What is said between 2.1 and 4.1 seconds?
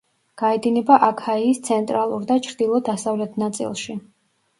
და ჩრდილო-დასავლეთ ნაწილში.